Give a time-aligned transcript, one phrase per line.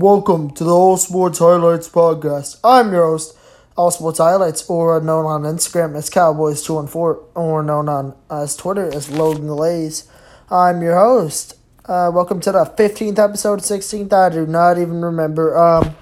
[0.00, 2.58] welcome to the All Sports Highlights podcast.
[2.64, 3.36] I'm your host,
[3.76, 9.10] All Sports Highlights, or known on Instagram as Cowboys214, or known on as Twitter as
[9.10, 10.08] Logan Glaze.
[10.50, 11.58] I'm your host.
[11.84, 14.10] Uh, welcome to the 15th episode, 16th.
[14.10, 15.58] I do not even remember.
[15.58, 15.94] Um,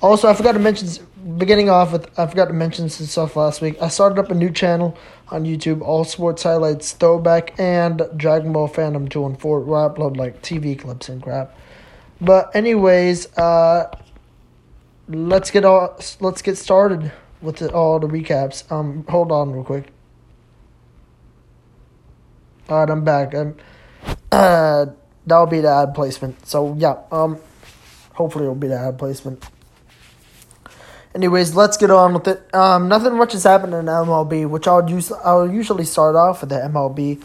[0.00, 1.06] also, I forgot to mention,
[1.36, 3.76] beginning off with, I forgot to mention some stuff last week.
[3.78, 4.96] I started up a new channel
[5.28, 10.40] on YouTube, All Sports Highlights Throwback and Dragon Ball Fandom 214, where I upload like
[10.40, 11.54] TV clips and crap.
[12.24, 13.90] But anyways, uh,
[15.08, 18.70] let's get all let's get started with the, all the recaps.
[18.72, 19.92] Um, hold on real quick.
[22.68, 23.34] All right, I'm back.
[23.34, 23.56] Um,
[24.32, 24.86] uh,
[25.26, 26.46] that'll be the ad placement.
[26.46, 27.38] So yeah, um,
[28.14, 29.44] hopefully it'll be the ad placement.
[31.14, 32.54] Anyways, let's get on with it.
[32.54, 35.12] Um, nothing much has happened in MLB, which I'll use.
[35.12, 37.22] I'll usually start off with the MLB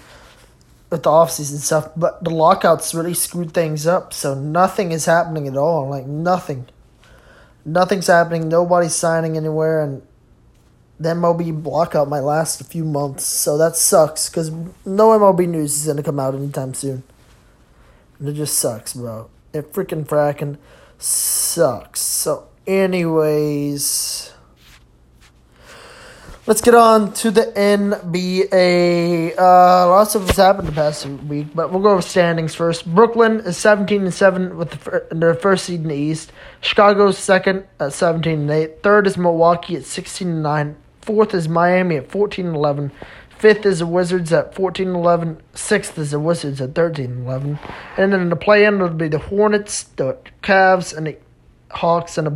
[0.89, 5.47] with the offseason stuff, but the lockouts really screwed things up, so nothing is happening
[5.47, 5.87] at all.
[5.87, 6.67] Like nothing.
[7.65, 10.01] Nothing's happening, nobody's signing anywhere, and
[10.99, 14.49] the MLB lockout might last a few months, so that sucks because
[14.85, 17.03] no MLB news is gonna come out anytime soon.
[18.17, 19.29] And it just sucks, bro.
[19.53, 20.57] It freaking fracking
[20.97, 22.01] sucks.
[22.01, 24.33] So, anyways.
[26.49, 29.37] Let's get on to the NBA.
[29.37, 32.87] Uh, lots of what's happened the past week, but we'll go with standings first.
[32.87, 36.31] Brooklyn is seventeen and seven with the fir- their first seed in the East.
[36.61, 38.81] Chicago's second at seventeen and eight.
[38.81, 40.75] Third is Milwaukee at sixteen and nine.
[41.01, 42.91] Fourth is Miami at fourteen and eleven.
[43.29, 45.41] Fifth is the Wizards at 14 and 11.
[45.53, 47.59] Sixth is the Wizards at 13 and 11.
[47.95, 51.17] And then the play in would be the Hornets, the Cavs, and the
[51.71, 52.31] Hawks, and the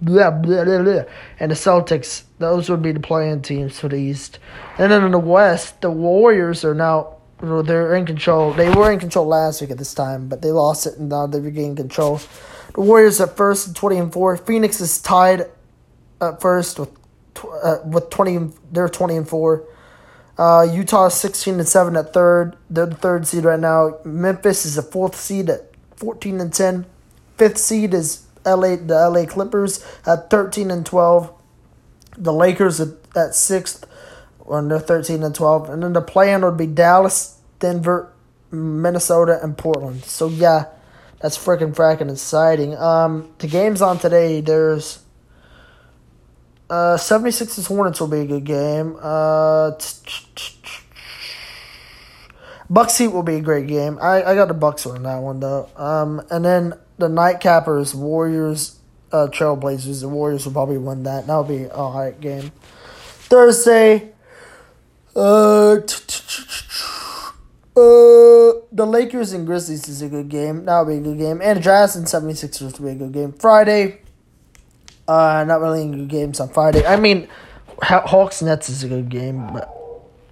[0.00, 1.02] blah, blah, blah, blah,
[1.40, 2.24] and the Celtics.
[2.38, 4.38] Those would be the playing teams for the East.
[4.78, 8.52] And then in the West, the Warriors are now they're in control.
[8.52, 11.26] They were in control last week at this time, but they lost it and now
[11.26, 12.20] they regained control.
[12.74, 14.36] The Warriors at first, twenty and four.
[14.36, 15.46] Phoenix is tied
[16.20, 16.90] at first with
[17.62, 18.52] uh, with twenty.
[18.72, 19.64] They're twenty and four.
[20.36, 22.56] Uh, Utah is sixteen and seven at third.
[22.70, 23.98] They're the third seed right now.
[24.04, 26.86] Memphis is the fourth seed at fourteen and ten.
[27.36, 31.32] Fifth seed is LA the LA Clippers at thirteen and twelve.
[32.16, 33.86] The Lakers at, at sixth,
[34.50, 35.68] and they're thirteen and twelve.
[35.68, 38.12] And then the plan would be Dallas, Denver,
[38.50, 40.04] Minnesota, and Portland.
[40.04, 40.66] So yeah,
[41.20, 42.76] that's freaking fracking exciting.
[42.76, 44.40] Um, the games on today.
[44.40, 45.00] There's
[46.70, 48.96] uh 76ers Hornets will be a good game.
[49.00, 49.72] Uh.
[52.70, 53.98] Bucks Heat will be a great game.
[54.00, 55.68] I, I got the Bucks on that one though.
[55.76, 58.78] Um, and then the Nightcappers Warriors
[59.12, 60.00] uh, Trailblazers.
[60.00, 61.26] The Warriors will probably win that.
[61.26, 62.52] That'll be a alright game.
[63.30, 64.10] Thursday,
[65.16, 65.80] uh, uh,
[67.76, 70.64] the Lakers and Grizzlies is a good game.
[70.64, 71.40] That'll be a good game.
[71.42, 73.32] And Jazz and 76ers will be a good game.
[73.32, 74.00] Friday,
[75.06, 76.86] uh, not really any good games on Friday.
[76.86, 77.28] I mean,
[77.82, 79.74] Hawks Nets is a good game, but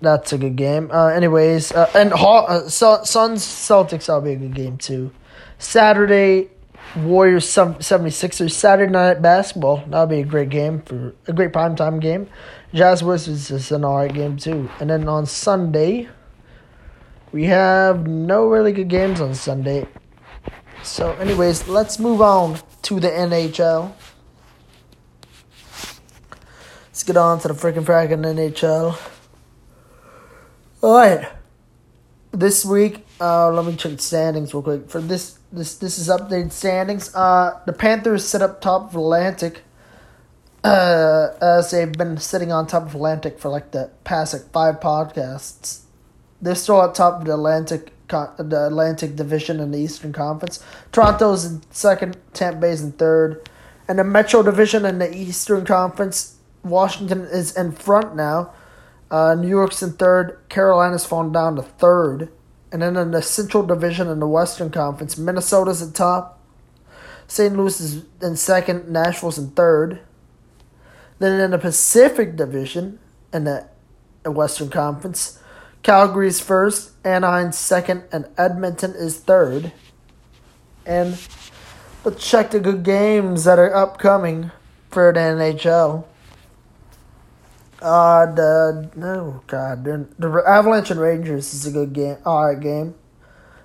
[0.01, 0.91] that's a good game.
[0.91, 3.05] Uh, anyways, uh, and Haw- uh, Suns
[3.43, 5.13] Celtics that'll be a good game too.
[5.59, 6.51] Saturday,
[6.97, 9.85] Warriors 76ers Saturday night basketball.
[9.87, 12.29] That'll be a great game for a great primetime game.
[12.73, 14.71] Jazz Wizards is an alright game too.
[14.81, 16.09] And then on Sunday,
[17.33, 19.87] we have no really good games on Sunday.
[20.83, 23.93] So, anyways, let's move on to the NHL.
[26.87, 28.99] Let's get on to the freaking fracking NHL.
[30.83, 31.36] Alright.
[32.37, 34.91] This week, uh, let me check the standings real quick.
[34.91, 37.15] For this this this is updated standings.
[37.15, 39.63] Uh, the Panthers sit up top of Atlantic.
[40.63, 44.81] Uh, as they've been sitting on top of Atlantic for like the past like five
[44.81, 45.85] podcasts.
[46.43, 50.63] They're still at top of the Atlantic the Atlantic Division in the Eastern Conference.
[50.93, 53.49] Toronto's in second, Tampa Bay's in third,
[53.89, 56.37] and the Metro Division in the Eastern Conference.
[56.63, 58.53] Washington is in front now.
[59.11, 60.39] Uh, New York's in third.
[60.49, 62.31] Carolina's fallen down to third.
[62.73, 66.41] And then in the Central Division in the Western Conference, Minnesota's at top.
[67.29, 67.57] St.
[67.57, 68.89] Louis is in second.
[68.89, 70.01] Nashville's in third.
[71.19, 72.99] Then in the Pacific Division
[73.33, 73.69] in the
[74.25, 75.41] Western Conference,
[75.83, 79.73] Calgary's first, Anaheim's second, and Edmonton is third.
[80.85, 81.19] And
[82.05, 84.51] let's check the good games that are upcoming
[84.91, 86.05] for the NHL.
[87.81, 92.17] Uh, the no God, the, the Avalanche and Rangers is a good game.
[92.25, 92.95] All right, game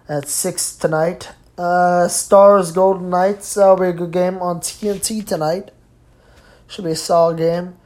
[0.10, 1.32] at six tonight.
[1.58, 5.72] Uh, Stars Golden Knights that'll be a good game on TNT tonight.
[6.68, 7.78] Should be a solid game.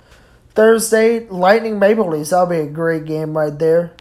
[0.55, 2.29] Thursday, Lightning Maple Leafs.
[2.29, 3.93] That'll be a great game right there.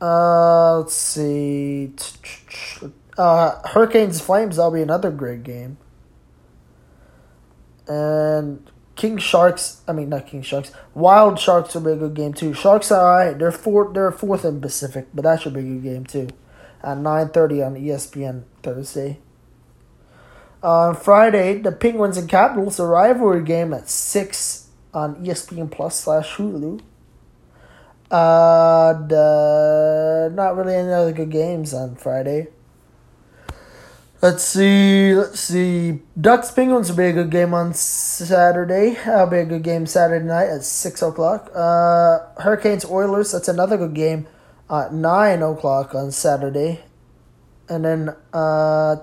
[0.00, 1.92] Uh, let's see.
[3.16, 4.56] Uh, Hurricanes Flames.
[4.56, 5.78] That'll be another great game.
[7.88, 9.82] and King Sharks.
[9.88, 10.72] I mean, not King Sharks.
[10.94, 12.54] Wild Sharks will be a good game too.
[12.54, 13.38] Sharks are alright.
[13.38, 16.28] They're fourth They're fourth in Pacific, but that should be a good game too.
[16.82, 19.18] At nine thirty on ESPN Thursday.
[20.62, 26.36] On Friday, the Penguins and Capitals, a rivalry game at six on ESPN Plus slash
[26.36, 26.80] Hulu.
[28.10, 32.48] Uh, the, not really any other good games on Friday.
[34.24, 35.14] Let's see.
[35.14, 36.00] Let's see.
[36.18, 38.94] Ducks Penguins will be a good game on Saturday.
[39.04, 41.50] That'll be a good game Saturday night at six o'clock.
[41.54, 43.32] Uh, Hurricanes Oilers.
[43.32, 44.26] That's another good game
[44.70, 46.80] at nine o'clock on Saturday.
[47.68, 48.96] And then uh,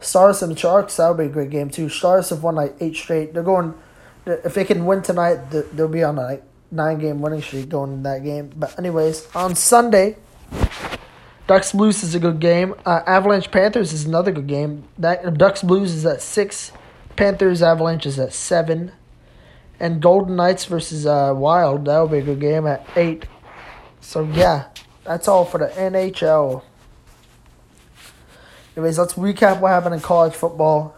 [0.00, 0.96] Stars and Sharks.
[0.96, 1.88] That'll be a great game too.
[1.88, 3.32] Stars have won like eight straight.
[3.32, 3.74] They're going.
[4.26, 6.42] If they can win tonight, they'll be on a like
[6.72, 8.50] nine game winning streak going in that game.
[8.56, 10.16] But anyways, on Sunday.
[11.48, 12.74] Ducks Blues is a good game.
[12.84, 14.84] Uh, Avalanche Panthers is another good game.
[14.98, 16.72] That Ducks Blues is at six.
[17.16, 18.92] Panthers Avalanche is at seven.
[19.80, 23.24] And Golden Knights versus uh, Wild that will be a good game at eight.
[24.02, 24.66] So yeah,
[25.04, 26.62] that's all for the NHL.
[28.76, 30.94] Anyways, let's recap what happened in college football.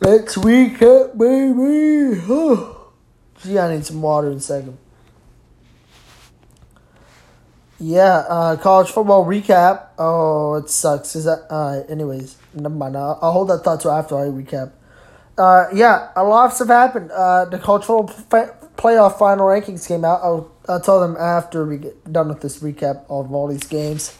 [0.00, 2.20] Let's recap, baby.
[3.42, 4.76] Gee, I need some water in a second.
[7.80, 9.88] Yeah, uh, college football recap.
[9.98, 11.16] Oh, it sucks.
[11.16, 11.82] Is that uh?
[11.88, 12.96] Anyways, never mind.
[12.96, 14.72] I'll, I'll hold that thought till after I recap.
[15.36, 17.10] Uh, yeah, a lot stuff happened.
[17.10, 20.20] Uh, the fa- playoff final rankings came out.
[20.22, 24.16] I'll I'll tell them after we get done with this recap of all these games.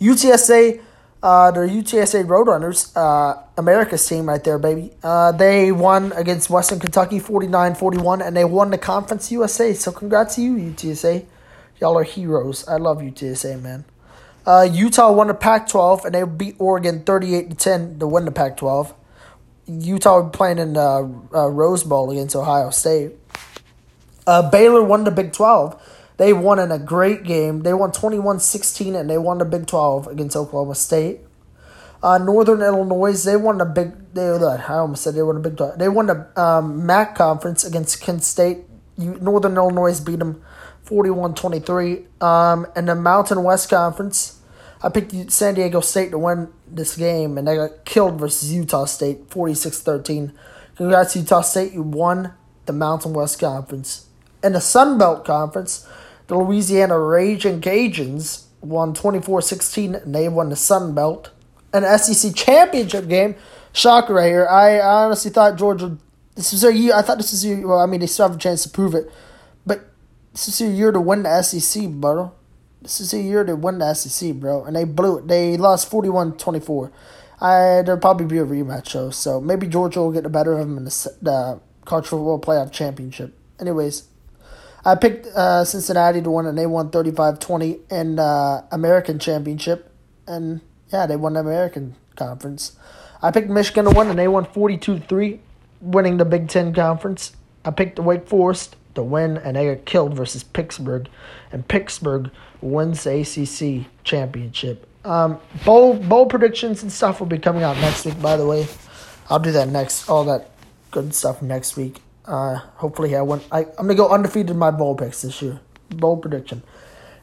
[0.00, 0.80] UTSA,
[1.22, 4.92] uh, the UTSA Roadrunners, uh, America's team right there, baby.
[5.02, 9.72] Uh, they won against Western Kentucky 49-41, and they won the Conference USA.
[9.74, 11.26] So congrats to you, UTSA.
[11.80, 12.66] Y'all are heroes.
[12.68, 13.84] I love UTSA, man.
[14.46, 18.32] Uh, Utah won the Pac-12 and they beat Oregon thirty-eight to ten to win the
[18.32, 18.94] Pac-12.
[19.66, 23.12] Utah playing in the uh, Rose Bowl against Ohio State.
[24.26, 25.80] Uh, Baylor won the Big 12.
[26.16, 27.62] They won in a great game.
[27.62, 31.20] They won 21-16 and they won the Big 12 against Oklahoma State.
[32.02, 33.92] Uh, Northern Illinois, they won the big.
[34.12, 35.78] They, I almost said they won the Big 12.
[35.78, 38.58] They won the um, MAC conference against Kent State.
[38.98, 40.44] Northern Illinois beat them
[40.86, 42.22] 41-23.
[42.22, 44.40] Um, in the Mountain West Conference,
[44.82, 48.84] I picked San Diego State to win this game, and they got killed versus Utah
[48.84, 50.32] State, 46-13.
[50.76, 51.72] Congrats, Utah State.
[51.72, 52.34] You won
[52.66, 54.06] the Mountain West Conference.
[54.42, 55.88] In the Sun Belt Conference,
[56.26, 61.30] the Louisiana Raging Cajuns won 24-16, and they won the Sun Belt.
[61.72, 63.36] An SEC championship game.
[63.72, 64.46] Shocker right here.
[64.46, 65.96] I honestly thought Georgia.
[66.36, 66.94] This was their year.
[66.94, 67.66] I thought this was year.
[67.66, 69.10] Well, I mean, they still have a chance to prove it.
[70.34, 72.32] This is your year to win the SEC, bro.
[72.82, 74.64] This is your year to win the SEC, bro.
[74.64, 75.28] And they blew it.
[75.28, 76.90] They lost 41-24.
[77.40, 80.66] I there'll probably be a rematch though, so maybe Georgia will get the better of
[80.66, 83.32] them in the, the college football playoff championship.
[83.60, 84.08] Anyways,
[84.84, 89.92] I picked uh, Cincinnati to win, and they won 35-20 in uh, American championship,
[90.26, 90.60] and
[90.92, 92.76] yeah, they won the American conference.
[93.22, 95.38] I picked Michigan to win, and they won 42-3,
[95.80, 97.36] winning the Big Ten conference.
[97.64, 101.08] I picked Wake Forest to win, and they got killed versus Pittsburgh,
[101.52, 102.30] and Pittsburgh
[102.60, 104.88] wins the ACC championship.
[105.04, 108.20] Um, bowl bowl predictions and stuff will be coming out next week.
[108.22, 108.66] By the way,
[109.28, 110.08] I'll do that next.
[110.08, 110.50] All that
[110.90, 112.00] good stuff next week.
[112.24, 113.40] Uh, hopefully I win.
[113.52, 115.60] I I'm gonna go undefeated in my bowl picks this year.
[115.90, 116.62] Bowl prediction.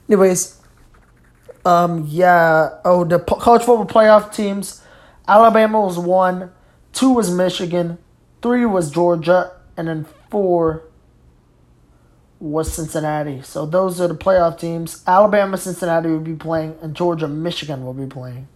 [0.08, 0.62] Anyways,
[1.66, 2.78] um, yeah.
[2.86, 4.84] Oh, the college football playoff teams.
[5.28, 6.52] Alabama was one.
[6.94, 7.98] Two was Michigan.
[8.44, 10.84] Three was Georgia, and then four
[12.42, 13.42] was Cincinnati.
[13.44, 15.04] So those are the playoff teams.
[15.06, 18.48] Alabama, Cincinnati will be playing, and Georgia, Michigan will be playing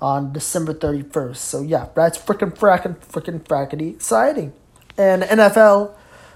[0.00, 1.36] on December 31st.
[1.36, 4.52] So yeah, that's freaking fracking, freaking frackety exciting.
[4.96, 5.94] And NFL,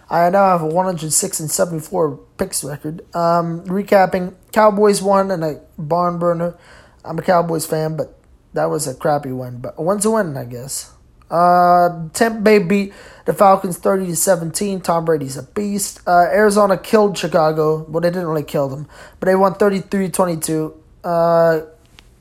[0.09, 3.03] I now have a 106 and 74 picks record.
[3.15, 6.57] Um, recapping, Cowboys won and a barn burner.
[7.05, 8.19] I'm a Cowboys fan, but
[8.53, 9.59] that was a crappy win.
[9.59, 10.93] But a win's a win, I guess.
[11.33, 12.93] Uh, Tampa Bay beat
[13.25, 14.83] the Falcons 30 to 17.
[14.83, 16.01] Tom Brady's a beast.
[16.07, 17.85] Uh, Arizona killed Chicago.
[17.85, 18.87] Well, they didn't really kill them,
[19.19, 20.75] but they won 33 22.
[21.03, 21.61] Uh,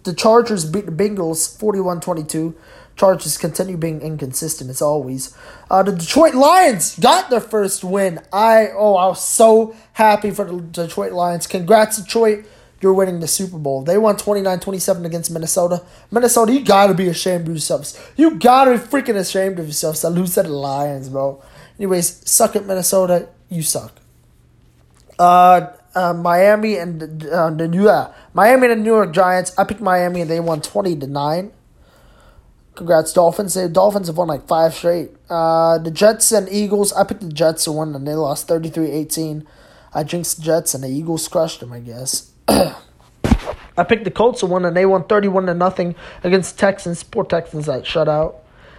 [0.03, 2.55] the Chargers beat the Bengals 41 22.
[2.95, 5.35] Chargers continue being inconsistent as always.
[5.69, 8.19] Uh, the Detroit Lions got their first win.
[8.31, 11.47] I oh I was so happy for the Detroit Lions.
[11.47, 12.45] Congrats Detroit
[12.81, 13.83] you're winning the Super Bowl.
[13.83, 15.83] They won 29-27 against Minnesota.
[16.09, 17.99] Minnesota, you gotta be ashamed of yourselves.
[18.17, 21.41] You gotta be freaking ashamed of yourselves to lose to the Lions, bro.
[21.77, 23.29] Anyways, suck at Minnesota.
[23.49, 23.93] You suck.
[25.19, 29.53] Uh, uh Miami and uh, the New uh, Miami and the New York Giants.
[29.57, 31.51] I picked Miami and they won 20 to 9.
[32.75, 33.53] Congrats, Dolphins.
[33.53, 35.11] The Dolphins have won like five straight.
[35.29, 36.93] Uh, the Jets and Eagles.
[36.93, 39.45] I picked the Jets to win, and they lost 33-18.
[39.93, 41.73] I jinxed the Jets, and the Eagles crushed them.
[41.73, 42.30] I guess.
[42.47, 47.03] I picked the Colts to win, and they won thirty-one to nothing against Texans.
[47.03, 48.35] Poor Texans that shutout.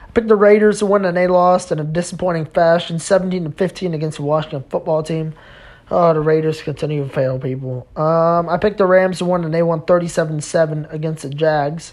[0.07, 3.50] I picked the Raiders to win, and they lost in a disappointing fashion, seventeen to
[3.50, 5.35] fifteen against the Washington Football Team.
[5.90, 7.87] Oh, the Raiders continue to fail people.
[7.97, 11.92] Um, I picked the Rams to win, and they won 37 7 against the Jags.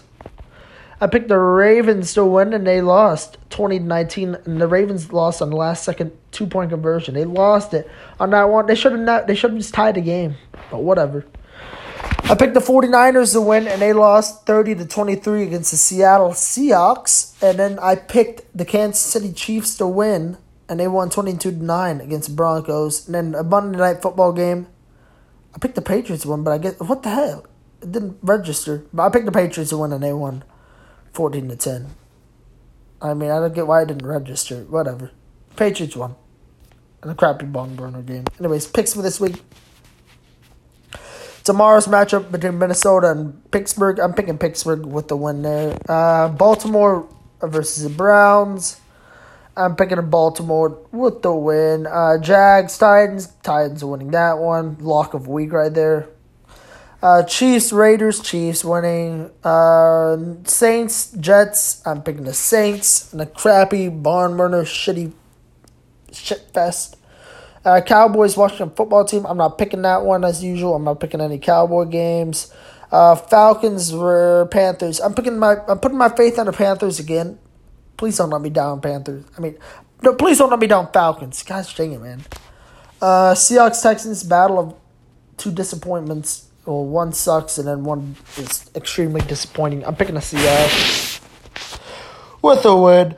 [1.02, 4.36] I picked the Ravens to win, and they lost 20 19.
[4.44, 7.14] And the Ravens lost on the last second two point conversion.
[7.14, 8.66] They lost it on that one.
[8.66, 9.26] They should have not.
[9.26, 10.36] They should have just tied the game,
[10.70, 11.26] but whatever.
[12.30, 16.30] I picked the 49ers to win, and they lost 30 to 23 against the Seattle
[16.30, 17.34] Seahawks.
[17.42, 21.56] And then I picked the Kansas City Chiefs to win, and they won 22 to
[21.56, 23.06] 9 against the Broncos.
[23.06, 24.68] And then a Monday night football game.
[25.56, 27.46] I picked the Patriots to win, but I get what the hell?
[27.82, 28.84] It didn't register.
[28.92, 30.44] But I picked the Patriots to win, and they won
[31.14, 31.86] 14 to 10.
[33.02, 34.62] I mean, I don't get why I didn't register.
[34.70, 35.10] Whatever.
[35.56, 36.14] Patriots won.
[37.02, 38.26] And a crappy bong burner game.
[38.38, 39.42] Anyways, picks for this week.
[41.50, 43.98] Tomorrow's matchup between Minnesota and Pittsburgh.
[43.98, 45.76] I'm picking Pittsburgh with the win there.
[45.88, 47.08] Uh, Baltimore
[47.42, 48.80] versus the Browns.
[49.56, 51.88] I'm picking Baltimore with the win.
[51.88, 53.32] Uh, Jags, Titans.
[53.42, 54.76] Titans winning that one.
[54.78, 56.08] Lock of week right there.
[57.02, 59.32] Uh, Chiefs, Raiders, Chiefs winning.
[59.42, 61.84] Uh, Saints, Jets.
[61.84, 63.12] I'm picking the Saints.
[63.12, 65.10] And a crappy barn burner, shitty
[66.12, 66.96] shit fest.
[67.64, 69.26] Uh, Cowboys, Washington football team.
[69.26, 70.74] I'm not picking that one as usual.
[70.74, 72.52] I'm not picking any Cowboy games.
[72.90, 75.00] Uh, Falcons, were Panthers.
[75.00, 75.56] I'm picking my.
[75.68, 77.38] I'm putting my faith on the Panthers again.
[77.96, 79.24] Please don't let me down, Panthers.
[79.36, 79.58] I mean,
[80.02, 81.42] no, please don't let me down, Falcons.
[81.42, 82.22] Gosh dang it, man.
[83.00, 84.74] Uh, Seahawks, Texans, battle of
[85.36, 86.48] two disappointments.
[86.66, 89.84] Well, one sucks and then one is extremely disappointing.
[89.84, 91.20] I'm picking the Seahawks
[92.42, 93.16] with a win.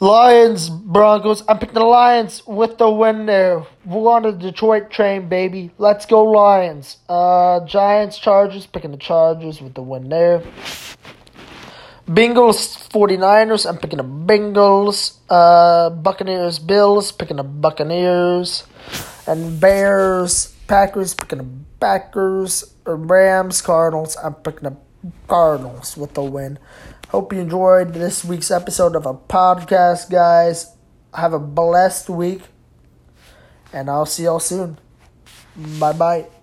[0.00, 1.44] Lions, Broncos.
[1.46, 3.66] I'm picking the Lions with the win there.
[3.84, 5.72] We're on the Detroit train, baby.
[5.76, 6.96] Let's go, Lions.
[7.06, 8.64] Uh, Giants, Chargers.
[8.64, 10.42] Picking the Chargers with the win there.
[12.08, 13.68] Bengals, 49ers.
[13.68, 15.18] I'm picking the Bengals.
[15.28, 17.12] Uh, Buccaneers, Bills.
[17.12, 18.64] Picking the Buccaneers.
[19.26, 21.12] And Bears, Packers.
[21.12, 22.74] Picking the Packers.
[22.86, 24.16] Rams, Cardinals.
[24.24, 24.76] I'm picking the
[25.28, 26.58] Cardinals with the win.
[27.10, 30.76] Hope you enjoyed this week's episode of a podcast, guys.
[31.12, 32.42] Have a blessed week,
[33.72, 34.78] and I'll see y'all soon.
[35.56, 36.39] Bye bye.